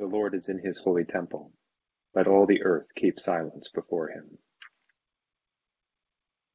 [0.00, 1.52] The Lord is in his holy temple.
[2.14, 4.38] Let all the earth keep silence before him.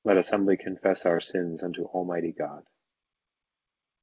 [0.03, 2.65] Let us humbly confess our sins unto Almighty God.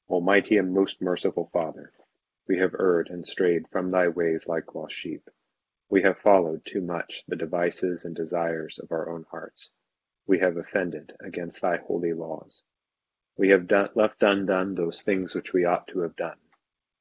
[0.08, 1.92] Almighty and most merciful Father,
[2.46, 5.28] we have erred and strayed from thy ways like lost sheep.
[5.88, 9.72] We have followed too much the devices and desires of our own hearts.
[10.24, 12.62] We have offended against thy holy laws.
[13.36, 16.38] We have done, left undone those things which we ought to have done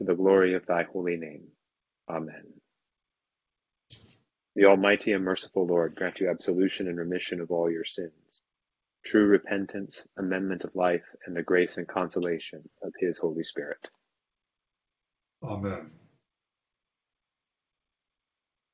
[0.00, 1.44] to the glory of thy holy name.
[2.10, 2.44] Amen.
[4.56, 8.42] The Almighty and merciful Lord grant you absolution and remission of all your sins,
[9.04, 13.90] true repentance, amendment of life, and the grace and consolation of his Holy Spirit.
[15.44, 15.90] Amen.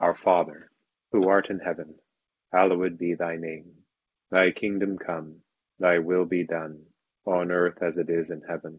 [0.01, 0.71] Our Father,
[1.13, 1.97] who art in heaven,
[2.53, 3.73] hallowed be thy name.
[4.31, 5.37] Thy kingdom come,
[5.81, 6.83] thy will be done,
[7.27, 8.79] on earth as it is in heaven.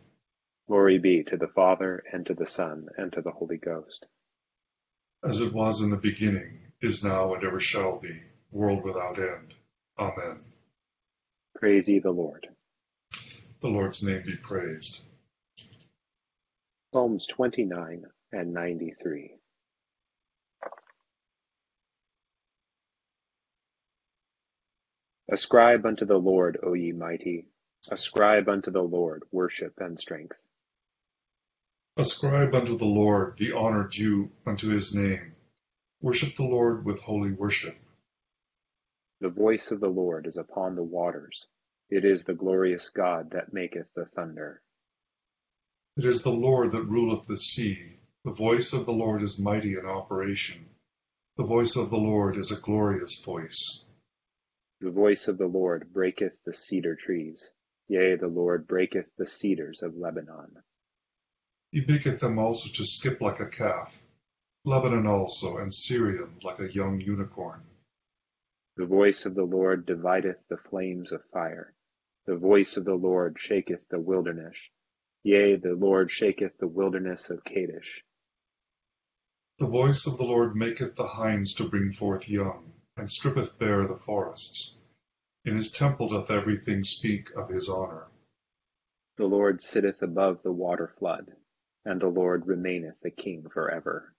[0.67, 4.05] Glory be to the Father, and to the Son, and to the Holy Ghost.
[5.23, 9.53] As it was in the beginning, is now, and ever shall be, world without end.
[9.99, 10.39] Amen.
[11.57, 12.47] Praise ye the Lord.
[13.61, 15.01] The Lord's name be praised.
[16.93, 19.35] Psalms 29 and 93.
[25.31, 27.47] Ascribe unto the Lord, O ye mighty,
[27.91, 30.37] ascribe unto the Lord worship and strength.
[31.97, 35.35] Ascribe unto the Lord the honor due unto his name.
[36.01, 37.75] Worship the Lord with holy worship.
[39.19, 41.47] The voice of the Lord is upon the waters.
[41.89, 44.61] It is the glorious God that maketh the thunder.
[45.97, 47.99] It is the Lord that ruleth the sea.
[48.23, 50.69] The voice of the Lord is mighty in operation.
[51.35, 53.83] The voice of the Lord is a glorious voice.
[54.79, 57.51] The voice of the Lord breaketh the cedar trees.
[57.89, 60.63] Yea, the Lord breaketh the cedars of Lebanon.
[61.71, 64.03] He maketh them also to skip like a calf,
[64.65, 67.63] Lebanon also, and Sirion like a young unicorn.
[68.75, 71.73] The voice of the Lord divideth the flames of fire.
[72.25, 74.59] The voice of the Lord shaketh the wilderness.
[75.23, 78.03] Yea, the Lord shaketh the wilderness of Kadesh.
[79.57, 83.87] The voice of the Lord maketh the hinds to bring forth young, and strippeth bare
[83.87, 84.77] the forests.
[85.45, 88.07] In his temple doth everything speak of his honor.
[89.15, 91.33] The Lord sitteth above the water flood
[91.85, 94.13] and the Lord remaineth a king forever.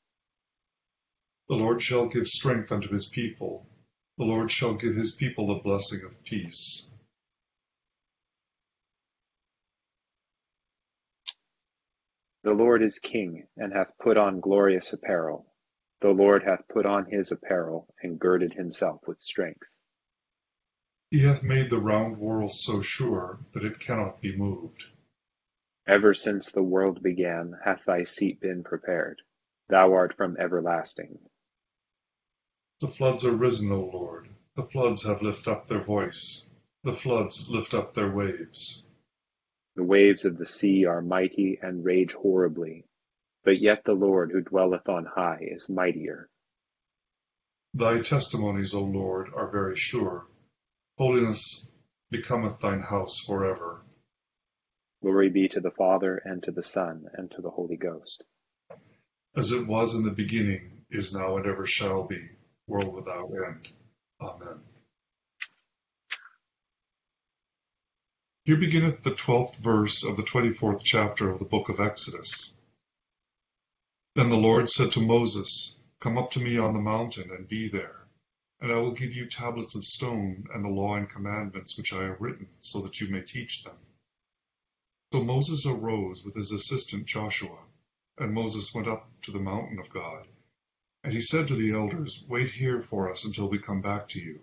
[1.48, 3.66] The Lord shall give strength unto his people.
[4.18, 6.92] The Lord shall give his people the blessing of peace.
[12.44, 15.46] The Lord is king, and hath put on glorious apparel.
[16.00, 19.68] The Lord hath put on his apparel, and girded himself with strength.
[21.10, 24.82] He hath made the round world so sure that it cannot be moved.
[25.86, 29.20] Ever since the world began hath thy seat been prepared.
[29.68, 31.18] Thou art from everlasting.
[32.80, 34.28] The floods are risen, O Lord.
[34.54, 36.46] The floods have lifted up their voice.
[36.84, 38.86] The floods lift up their waves.
[39.74, 42.84] The waves of the sea are mighty and rage horribly.
[43.42, 46.28] But yet the Lord who dwelleth on high is mightier.
[47.74, 50.26] Thy testimonies, O Lord, are very sure.
[50.98, 51.70] Holiness
[52.10, 53.82] becometh thine house forever.
[55.02, 58.22] Glory be to the Father, and to the Son, and to the Holy Ghost.
[59.34, 62.28] As it was in the beginning, is now, and ever shall be,
[62.68, 63.68] world without end.
[64.20, 64.60] Amen.
[68.44, 72.54] Here beginneth the twelfth verse of the twenty-fourth chapter of the book of Exodus.
[74.14, 77.68] Then the Lord said to Moses, Come up to me on the mountain, and be
[77.68, 78.06] there,
[78.60, 82.04] and I will give you tablets of stone, and the law and commandments which I
[82.04, 83.74] have written, so that you may teach them.
[85.12, 87.58] So Moses arose with his assistant Joshua,
[88.16, 90.26] and Moses went up to the mountain of God.
[91.04, 94.18] And he said to the elders, Wait here for us until we come back to
[94.18, 94.40] you.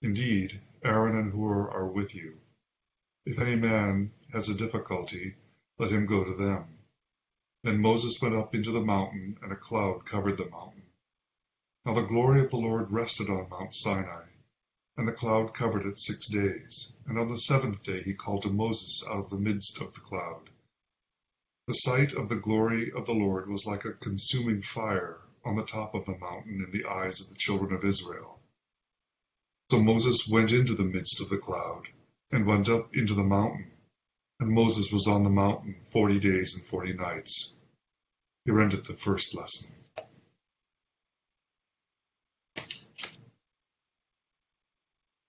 [0.00, 2.38] Indeed, Aaron and Hur are with you.
[3.26, 5.34] If any man has a difficulty,
[5.76, 6.78] let him go to them.
[7.64, 10.84] Then Moses went up into the mountain, and a cloud covered the mountain.
[11.84, 14.26] Now the glory of the Lord rested on Mount Sinai,
[15.00, 16.92] and the cloud covered it six days.
[17.06, 20.00] And on the seventh day he called to Moses out of the midst of the
[20.00, 20.50] cloud.
[21.68, 25.64] The sight of the glory of the Lord was like a consuming fire on the
[25.64, 28.40] top of the mountain in the eyes of the children of Israel.
[29.70, 31.88] So Moses went into the midst of the cloud,
[32.30, 33.70] and went up into the mountain.
[34.38, 37.56] And Moses was on the mountain forty days and forty nights.
[38.44, 39.72] Here ended the first lesson.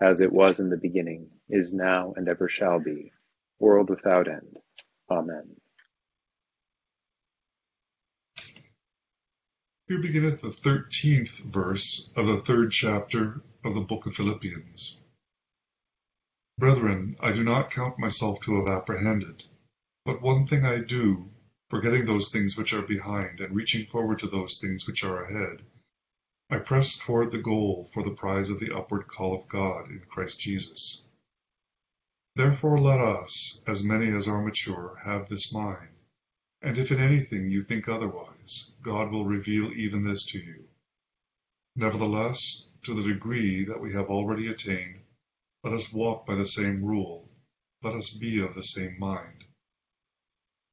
[0.00, 3.12] as it was in the beginning, is now, and ever shall be,
[3.58, 4.56] world without end.
[5.10, 5.56] Amen.
[9.88, 15.00] Here beginneth the thirteenth verse of the third chapter of the book of Philippians.
[16.58, 19.44] Brethren, I do not count myself to have apprehended,
[20.04, 21.30] but one thing I do,
[21.68, 25.62] forgetting those things which are behind, and reaching forward to those things which are ahead,
[26.52, 30.00] I press toward the goal for the prize of the upward call of God in
[30.00, 31.06] Christ Jesus.
[32.34, 35.94] Therefore let us, as many as are mature, have this mind.
[36.60, 40.68] And if in anything you think otherwise, God will reveal even this to you.
[41.76, 45.04] Nevertheless, to the degree that we have already attained,
[45.62, 47.30] let us walk by the same rule,
[47.80, 49.44] let us be of the same mind.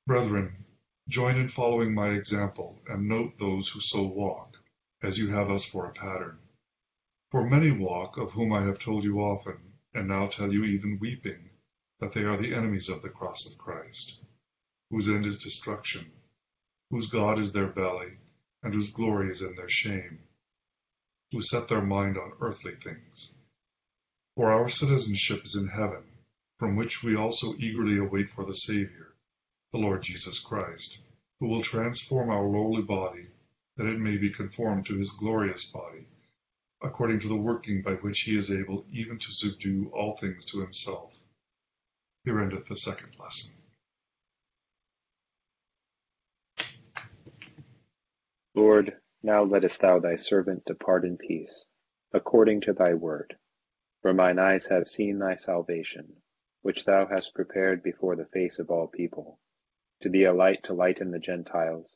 [0.08, 0.66] Brethren,
[1.08, 4.57] join in following my example, and note those who so walk,
[5.01, 6.39] as you have us for a pattern.
[7.32, 11.00] For many walk, of whom I have told you often, and now tell you even
[11.00, 11.50] weeping,
[12.00, 14.20] that they are the enemies of the cross of Christ,
[14.89, 16.12] whose end is destruction,
[16.89, 18.18] whose God is their belly,
[18.63, 20.27] and whose glory is in their shame
[21.32, 23.34] who set their mind on earthly things.
[24.36, 26.04] For our citizenship is in heaven,
[26.58, 29.13] from which we also eagerly await for the Saviour,
[29.74, 31.00] the Lord Jesus Christ,
[31.39, 33.27] who will transform our lowly body,
[33.77, 36.07] that it may be conformed to his glorious body,
[36.81, 40.60] according to the working by which he is able even to subdue all things to
[40.60, 41.19] himself.
[42.25, 43.51] Here endeth the second lesson.
[48.55, 51.63] Lord, now lettest thou thy servant depart in peace,
[52.12, 53.38] according to thy word.
[54.01, 56.22] For mine eyes have seen thy salvation,
[56.63, 59.39] which thou hast prepared before the face of all people,
[60.01, 61.96] to be a light to lighten the Gentiles,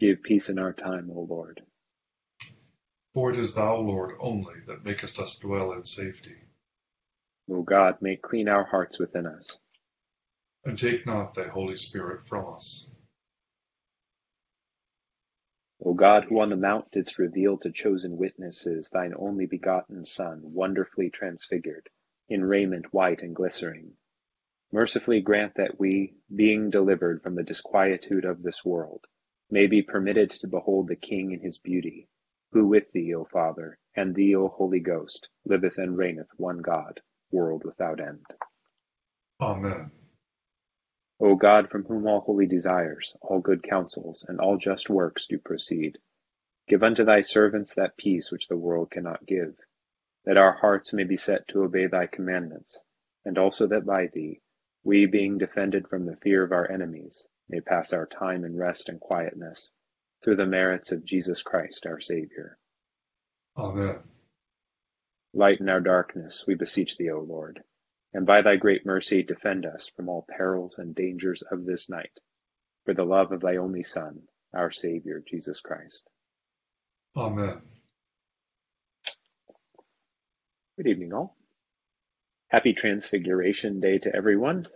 [0.00, 1.62] Give peace in our time, O Lord.
[3.14, 6.36] For it is thou, Lord, only that makest us dwell in safety.
[7.50, 9.58] O God, make clean our hearts within us.
[10.64, 12.90] And take not thy Holy Spirit from us.
[15.82, 20.40] O God, who on the mount didst reveal to chosen witnesses thine only begotten Son,
[20.42, 21.88] wonderfully transfigured,
[22.28, 23.92] in raiment white and glistering,
[24.70, 29.06] mercifully grant that we, being delivered from the disquietude of this world,
[29.50, 32.08] may be permitted to behold the King in his beauty,
[32.52, 37.00] who with thee, O Father, and thee, O Holy Ghost, liveth and reigneth one God,
[37.30, 38.24] world without end.
[39.40, 39.90] Amen.
[41.20, 45.38] O God, from whom all holy desires, all good counsels, and all just works do
[45.38, 45.98] proceed,
[46.68, 49.56] give unto thy servants that peace which the world cannot give,
[50.24, 52.78] that our hearts may be set to obey thy commandments,
[53.24, 54.40] and also that by thee,
[54.84, 58.88] we being defended from the fear of our enemies, may pass our time in rest
[58.88, 59.70] and quietness,
[60.22, 62.58] through the merits of Jesus Christ our Saviour.
[63.56, 63.98] Amen.
[65.34, 67.62] Lighten our darkness, we beseech thee, O Lord,
[68.12, 72.20] and by thy great mercy defend us from all perils and dangers of this night,
[72.84, 74.22] for the love of thy only Son,
[74.54, 76.08] our Saviour, Jesus Christ.
[77.16, 77.60] Amen.
[80.76, 81.36] Good evening, all.
[82.48, 84.66] Happy Transfiguration Day to everyone.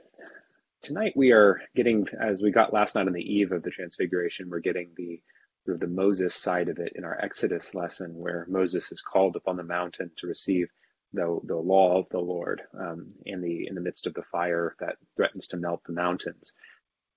[0.82, 4.50] Tonight we are getting, as we got last night on the eve of the Transfiguration,
[4.50, 5.20] we're getting the
[5.66, 9.36] sort of the Moses side of it in our Exodus lesson, where Moses is called
[9.36, 10.68] upon the mountain to receive
[11.12, 14.76] the the law of the Lord um, in the in the midst of the fire
[14.80, 16.54] that threatens to melt the mountains.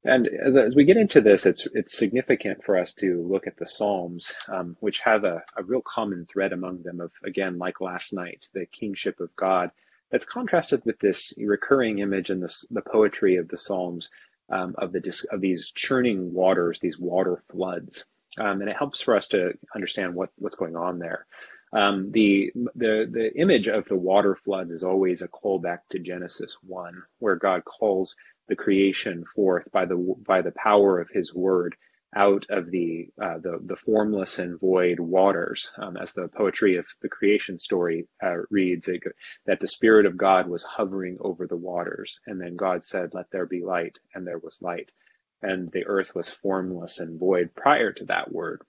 [0.03, 3.57] And as, as we get into this, it's it's significant for us to look at
[3.57, 7.81] the Psalms, um, which have a, a real common thread among them of again, like
[7.81, 9.71] last night, the kingship of God.
[10.15, 14.09] That's contrasted with this recurring image in the, the poetry of the Psalms
[14.49, 18.05] um, of the of these churning waters, these water floods,
[18.39, 21.25] um, and it helps for us to understand what what's going on there.
[21.73, 26.55] Um, the, the, the image of the water floods is always a callback to Genesis
[26.65, 28.15] 1, where God calls
[28.47, 31.75] the creation forth by the, by the power of his word
[32.15, 35.71] out of the, uh, the, the formless and void waters.
[35.77, 39.03] Um, as the poetry of the creation story uh, reads, it,
[39.45, 42.19] that the Spirit of God was hovering over the waters.
[42.25, 44.91] And then God said, Let there be light, and there was light.
[45.41, 48.61] And the earth was formless and void prior to that word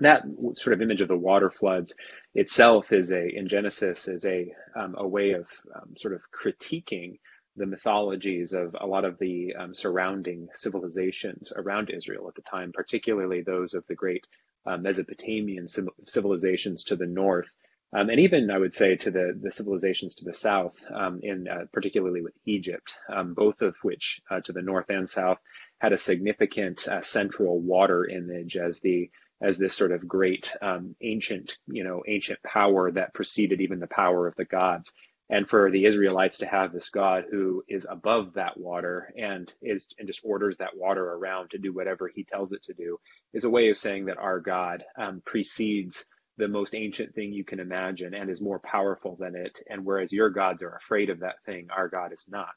[0.00, 0.22] that
[0.54, 1.94] sort of image of the water floods
[2.34, 7.18] itself is a in Genesis is a um, a way of um, sort of critiquing
[7.56, 12.72] the mythologies of a lot of the um, surrounding civilizations around Israel at the time,
[12.72, 14.26] particularly those of the great
[14.66, 15.66] uh, Mesopotamian
[16.06, 17.52] civilizations to the north,
[17.94, 21.46] um, and even I would say to the the civilizations to the south, um, in
[21.46, 25.38] uh, particularly with Egypt, um, both of which uh, to the north and south
[25.78, 30.96] had a significant uh, central water image as the as this sort of great um,
[31.02, 34.92] ancient, you know, ancient power that preceded even the power of the gods.
[35.30, 39.88] And for the Israelites to have this God who is above that water and is
[39.98, 42.98] and just orders that water around to do whatever He tells it to do
[43.34, 46.04] is a way of saying that our God um, precedes
[46.38, 49.60] the most ancient thing you can imagine and is more powerful than it.
[49.70, 52.54] And whereas your gods are afraid of that thing, our God is not.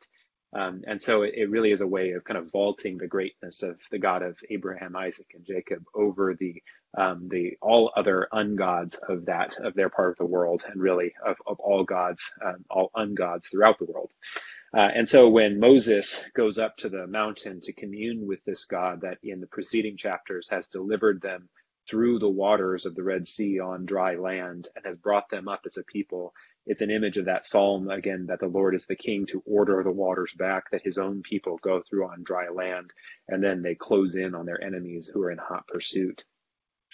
[0.53, 3.63] Um, and so it, it, really is a way of kind of vaulting the greatness
[3.63, 6.63] of the God of Abraham, Isaac, and Jacob over the
[6.97, 11.13] um, the all other ungods of that of their part of the world, and really
[11.25, 14.11] of, of all gods, um, all ungods throughout the world.
[14.75, 19.01] Uh, and so when Moses goes up to the mountain to commune with this God
[19.01, 21.49] that in the preceding chapters has delivered them
[21.89, 25.61] through the waters of the Red Sea on dry land and has brought them up
[25.65, 26.33] as a people
[26.67, 29.81] it's an image of that psalm again that the Lord is the king to order
[29.83, 32.91] the waters back that his own people go through on dry land
[33.27, 36.25] and then they close in on their enemies who are in hot pursuit.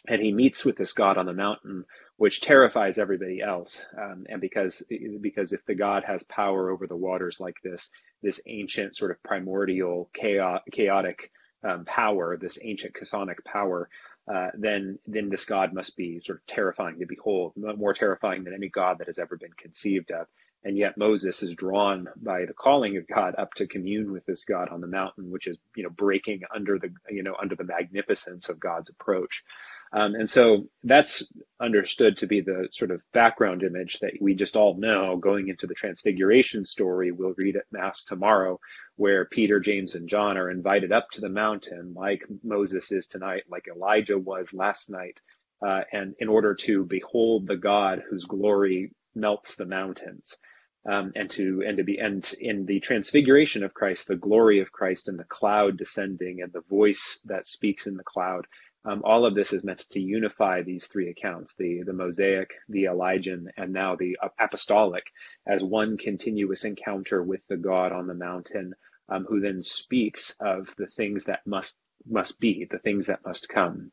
[0.08, 1.86] And he meets with this God on the mountain,
[2.18, 3.86] which terrifies everybody else.
[3.98, 4.84] Um, and because
[5.22, 7.90] because if the God has power over the waters like this,
[8.22, 11.32] this ancient sort of primordial chaotic, chaotic
[11.64, 13.90] um, power, this ancient chthonic power,
[14.32, 18.54] uh, then then this God must be sort of terrifying to behold, more terrifying than
[18.54, 20.28] any God that has ever been conceived of.
[20.66, 24.46] And yet Moses is drawn by the calling of God up to commune with this
[24.46, 27.66] God on the mountain, which is you know breaking under the you know under the
[27.66, 29.44] magnificence of God's approach.
[29.92, 31.24] Um, and so that's
[31.60, 35.68] understood to be the sort of background image that we just all know going into
[35.68, 38.60] the transfiguration story we'll read at Mass tomorrow,
[38.98, 43.44] where Peter, James, and John are invited up to the mountain, like Moses is tonight,
[43.50, 45.20] like Elijah was last night,
[45.66, 50.38] uh, and in order to behold the God whose glory melts the mountains.
[50.86, 54.74] Um, and to and to be and in the transfiguration of Christ, the glory of
[54.74, 58.48] Christ and the cloud descending and the voice that speaks in the cloud,
[58.86, 62.86] um, all of this is meant to unify these three accounts the the Mosaic, the
[62.86, 65.06] Elijah, and now the apostolic
[65.48, 68.74] as one continuous encounter with the God on the mountain,
[69.10, 71.76] um, who then speaks of the things that must
[72.10, 73.92] must be, the things that must come.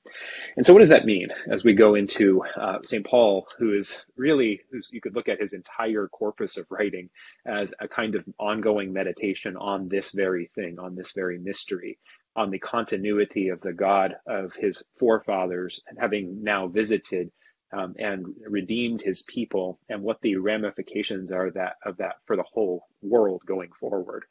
[0.57, 3.07] And so, what does that mean as we go into uh, St.
[3.07, 7.11] Paul, who is really, who's, you could look at his entire corpus of writing
[7.47, 11.99] as a kind of ongoing meditation on this very thing, on this very mystery,
[12.41, 17.31] on the continuity of the God of his forefathers, having now visited
[17.79, 22.51] um, and redeemed his people, and what the ramifications are that of that for the
[22.55, 24.25] whole world going forward.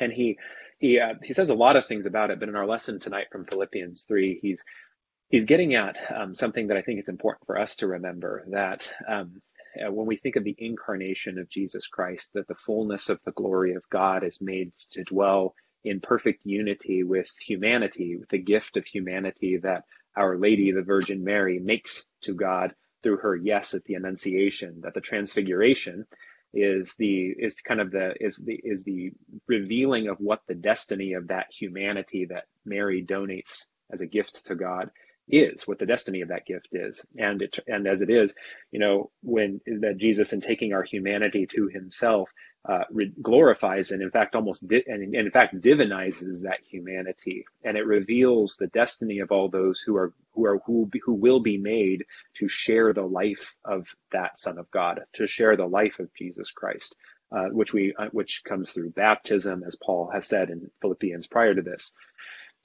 [0.00, 0.38] And he
[0.78, 3.28] he uh, he says a lot of things about it, but in our lesson tonight
[3.32, 4.62] from Philippians three, he's
[5.30, 8.90] he's getting at um, something that I think it's important for us to remember that
[9.08, 9.42] um,
[9.84, 13.32] uh, when we think of the incarnation of Jesus Christ, that the fullness of the
[13.32, 15.54] glory of God is made to dwell
[15.86, 19.84] in perfect unity with humanity, with the gift of humanity that
[20.16, 24.94] Our Lady, the Virgin Mary, makes to God through her yes at the Annunciation, that
[24.94, 26.06] the Transfiguration
[26.54, 29.12] is the is kind of the is the is the
[29.46, 34.54] revealing of what the destiny of that humanity that Mary donates as a gift to
[34.54, 34.90] God
[35.28, 38.34] is, what the destiny of that gift is, and it and as it is,
[38.72, 42.30] you know, when that Jesus in taking our humanity to Himself
[42.68, 47.76] uh, re- glorifies and in fact almost di- and, in fact divinizes that humanity, and
[47.76, 51.58] it reveals the destiny of all those who are who are who who will be
[51.58, 52.04] made
[52.36, 56.52] to share the life of that Son of God, to share the life of Jesus
[56.52, 56.94] Christ.
[57.32, 61.54] Uh, which we uh, which comes through baptism, as Paul has said in Philippians prior
[61.54, 61.90] to this.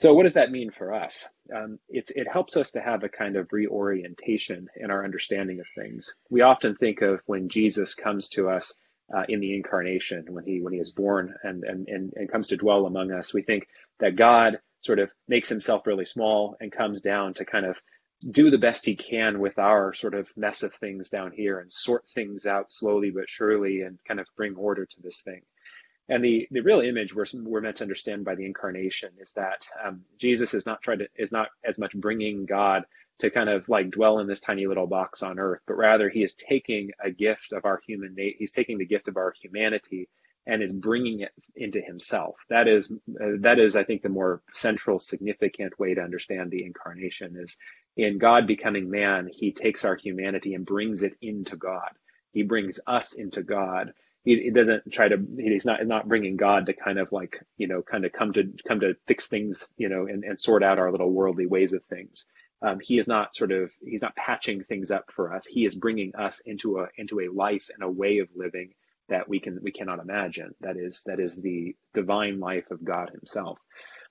[0.02, 1.30] So, what does that mean for us?
[1.56, 6.16] Um, it helps us to have a kind of reorientation in our understanding of things.
[6.32, 8.74] We often think of when Jesus comes to us
[9.16, 12.48] uh, in the incarnation, when he when he is born and, and and and comes
[12.48, 13.68] to dwell among us, we think
[14.00, 17.80] that God sort of makes himself really small and comes down to kind of
[18.28, 21.72] do the best he can with our sort of mess of things down here and
[21.72, 25.44] sort things out slowly but surely and kind of bring order to this thing.
[26.12, 29.66] And the, the real image we're, we're meant to understand by the incarnation is that
[29.86, 32.86] um, Jesus is not trying to is not as much bringing God
[33.22, 36.24] to kind of like dwell in this tiny little box on earth, but rather he
[36.24, 38.16] is taking a gift of our human.
[38.38, 40.10] He's taking the gift of our humanity
[40.48, 42.38] and is bringing it into himself.
[42.52, 46.66] That is uh, that is I think the more central significant way to understand the
[46.66, 47.58] incarnation is
[47.98, 51.92] in God becoming man, he takes our humanity and brings it into God.
[52.34, 56.68] He brings us into God he, he doesn't try to he's not not bringing god
[56.68, 59.90] to kind of like you know kind of come to come to fix things you
[59.90, 62.26] know and, and sort out our little worldly ways of things.
[62.64, 65.46] Um, he is not sort of he's not patching things up for us.
[65.48, 68.74] He is bringing us into a into a life and a way of living
[69.10, 70.54] that we can we cannot imagine.
[70.62, 73.60] That is that is the divine life of god himself.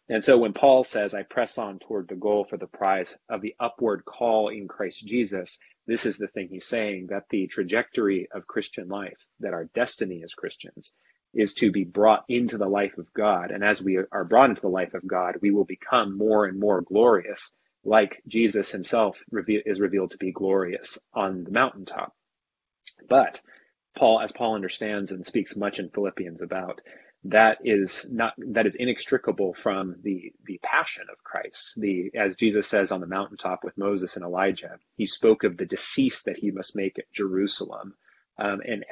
[0.09, 3.43] And so when Paul says, I press on toward the goal for the prize of
[3.43, 8.29] the upward call in Christ Jesus, this is the thing he's saying that the trajectory
[8.33, 10.93] of Christian life, that our destiny as Christians,
[11.33, 13.51] is to be brought into the life of God.
[13.51, 16.59] And as we are brought into the life of God, we will become more and
[16.59, 17.53] more glorious,
[17.85, 22.13] like Jesus himself is revealed to be glorious on the mountaintop.
[23.09, 23.41] But
[23.97, 26.81] Paul, as Paul understands and speaks much in Philippians about,
[27.25, 31.75] that is not that is inextricable from the the passion of Christ.
[31.77, 35.67] The as Jesus says on the mountaintop with Moses and Elijah, he spoke of the
[35.67, 37.95] decease that he must make at Jerusalem.
[38.39, 38.87] Um, and,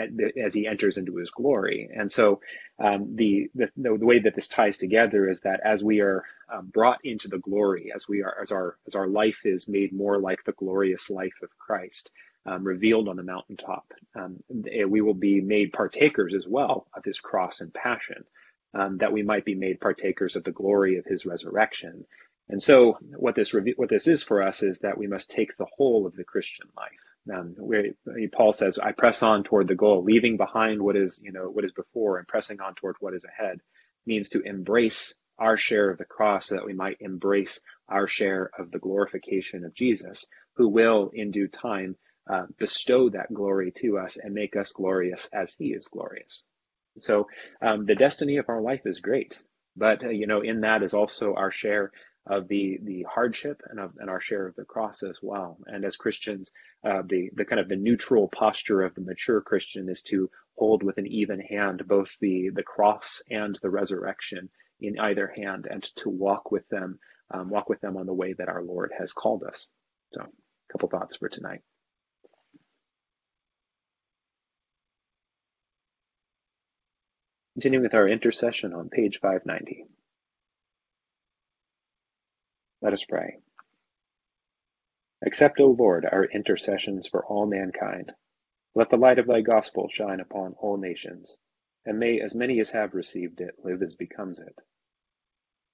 [0.45, 1.89] as he enters into his glory.
[1.97, 2.43] And so
[2.79, 6.67] um, the, the, the way that this ties together is that as we are um,
[6.67, 10.21] brought into the glory, as we are as our as our life is made more
[10.21, 12.11] like the glorious life of Christ,
[12.47, 13.93] um, revealed on the mountaintop.
[14.15, 18.25] Um, we will be made partakers as well of his cross and passion,
[18.75, 22.05] um, that we might be made partakers of the glory of his resurrection.
[22.49, 25.67] And so, what this what this is for us is that we must take the
[25.77, 27.39] whole of the Christian life.
[27.39, 27.85] Um, where
[28.33, 31.67] Paul says, "I press on toward the goal, leaving behind what is you know what
[31.67, 33.61] is before, and pressing on toward what is ahead."
[34.07, 38.51] Means to embrace our share of the cross, so that we might embrace our share
[38.59, 41.97] of the glorification of Jesus, who will, in due time,
[42.29, 46.43] uh, bestow that glory to us and make us glorious as he is glorious.
[47.01, 47.29] So
[47.63, 49.39] um, the destiny of our life is great,
[49.77, 51.93] but uh, you know in that is also our share
[52.27, 55.59] of the the hardship and of and our share of the cross as well.
[55.67, 56.51] And as Christians,
[56.85, 60.83] uh, the the kind of the neutral posture of the mature Christian is to hold
[60.83, 65.83] with an even hand both the the cross and the resurrection in either hand, and
[65.97, 67.01] to walk with them,
[67.33, 69.67] um, walk with them on the way that our Lord has called us.
[70.13, 71.63] So, a couple thoughts for tonight.
[77.59, 79.85] Continuing with our intercession on page 590.
[82.81, 83.39] Let us pray.
[85.27, 88.13] Accept, O Lord, our intercessions for all mankind.
[88.77, 91.37] Let the light of thy gospel shine upon all nations,
[91.85, 94.55] and may as many as have received it live as becomes it.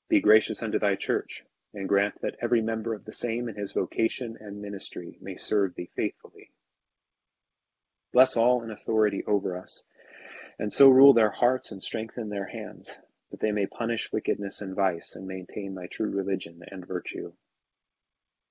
[0.09, 1.45] Be gracious unto thy church,
[1.75, 5.75] and grant that every member of the same in his vocation and ministry may serve
[5.75, 6.51] thee faithfully.
[8.15, 9.83] Bless all in authority over us,
[10.59, 12.99] and so rule their hearts and strengthen their hands,
[13.31, 17.33] that they may punish wickedness and vice and maintain thy true religion and virtue.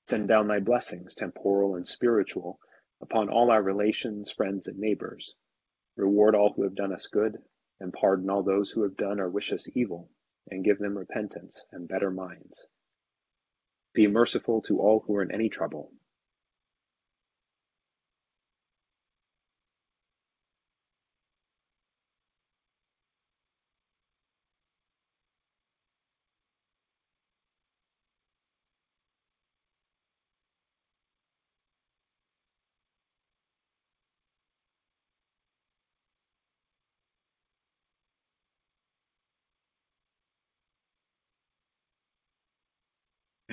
[0.08, 2.60] Send down thy blessings, temporal and spiritual,
[3.02, 5.36] upon all our relations, friends, and neighbors.
[5.96, 7.38] Reward all who have done us good,
[7.80, 10.10] and pardon all those who have done or wish us evil,
[10.50, 12.68] and give them repentance and better minds.
[13.94, 15.92] Be merciful to all who are in any trouble,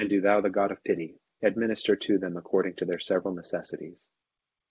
[0.01, 4.01] And do thou, the God of pity, administer to them according to their several necessities.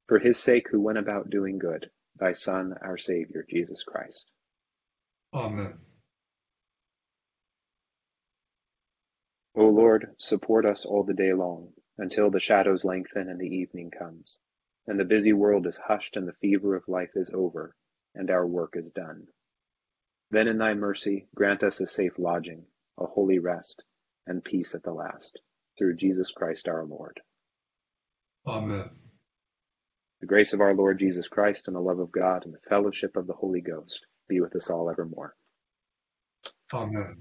[0.08, 4.32] For his sake who went about doing good, thy Son, our Saviour, Jesus Christ.
[5.32, 5.78] Amen.
[9.56, 13.92] O Lord, support us all the day long, until the shadows lengthen and the evening
[13.92, 14.40] comes,
[14.88, 17.76] and the busy world is hushed and the fever of life is over,
[18.16, 19.28] and our work is done.
[20.32, 22.66] Then in thy mercy grant us a safe lodging,
[22.98, 23.84] a holy rest,
[24.30, 25.40] and peace at the last,
[25.78, 27.20] through Jesus Christ our Lord.
[28.48, 28.90] Amen.
[30.22, 33.18] The grace of our Lord Jesus Christ and the love of God and the fellowship
[33.18, 35.36] of the Holy Ghost be with us all evermore.
[36.74, 37.18] Amen.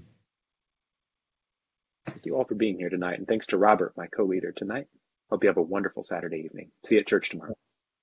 [2.07, 4.87] Thank you all for being here tonight, and thanks to Robert, my co-leader tonight.
[5.31, 6.71] Hope you have a wonderful Saturday evening.
[6.85, 7.55] See you at church tomorrow.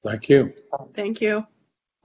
[0.04, 0.54] Thank you.
[0.94, 1.46] Thank you.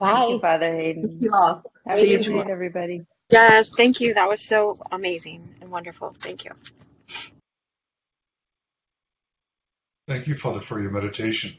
[0.08, 0.28] Thank Bye.
[0.28, 1.10] you, Father Hayden.
[1.10, 1.64] Thank you all.
[1.86, 2.48] Have See you good tomorrow.
[2.48, 3.06] everybody.
[3.30, 4.14] Yes, thank you.
[4.14, 6.16] That was so amazing and wonderful.
[6.22, 6.52] Thank you.
[10.06, 11.56] Thank you, Father, for your meditation.